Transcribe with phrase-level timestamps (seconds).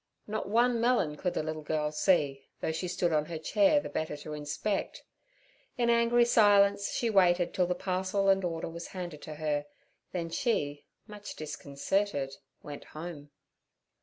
[0.25, 3.87] Not one melon could the little girl see, though she stood on her chair the
[3.87, 5.03] better to inspect.
[5.77, 9.67] In angry silence she waited till the parcel and order was handed to her,
[10.11, 13.29] then she, much disconcerted, went home.